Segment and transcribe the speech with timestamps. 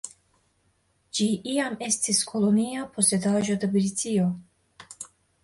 [1.17, 4.27] Ĝi iam estis kolonia posedaĵo de Britio.